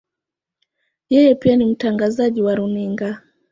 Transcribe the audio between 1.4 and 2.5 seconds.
ni mtangazaji